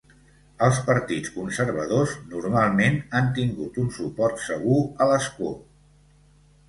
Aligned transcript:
Els 0.67 0.77
partits 0.87 1.33
conservadors 1.35 2.15
normalment 2.31 2.97
han 3.19 3.29
tingut 3.37 3.79
un 3.85 3.93
suport 3.99 4.43
segur 4.47 4.83
a 5.07 5.09
l'escó. 5.13 5.53